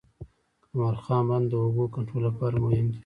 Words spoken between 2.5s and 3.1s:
مهم دی